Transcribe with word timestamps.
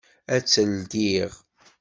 Ad 0.33 0.43
tt-ldiɣ. 0.43 1.31